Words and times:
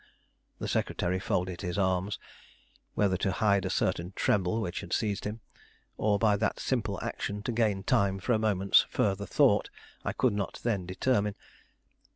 The 0.57 0.67
secretary 0.67 1.19
folded 1.19 1.61
his 1.61 1.77
arms, 1.77 2.17
whether 2.95 3.17
to 3.17 3.33
hide 3.33 3.65
a 3.65 3.69
certain 3.69 4.13
tremble 4.15 4.59
which 4.59 4.81
had 4.81 4.93
seized 4.93 5.25
him, 5.25 5.41
or 5.95 6.17
by 6.17 6.37
that 6.37 6.59
simple 6.59 6.97
action 7.03 7.43
to 7.43 7.51
gain 7.51 7.83
time 7.83 8.17
for 8.17 8.33
a 8.33 8.39
moment's 8.39 8.81
further 8.89 9.27
thought, 9.27 9.69
I 10.03 10.11
could 10.13 10.33
not 10.33 10.59
then 10.63 10.87
determine. 10.87 11.35